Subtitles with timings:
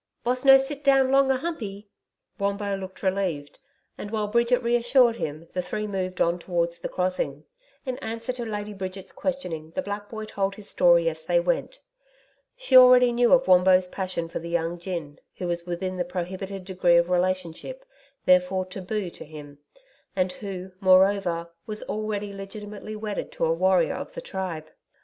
[0.23, 1.87] 'Boss no sit down long a Humpey?'
[2.39, 3.59] Wombo looked relieved,
[3.99, 7.43] and while Bridget reassured him, the three moved on towards the crossing.
[7.85, 11.79] In answer to Lady Bridget's questioning the black boy told his story as they went.
[12.57, 16.65] She already knew of Wombo's passion for the young gin, who was within the prohibited
[16.65, 17.85] degree of relationship,
[18.25, 19.59] therefore TABU to him,
[20.15, 24.65] and who, moreover, was already legitimately wedded to a warrior of the tribe.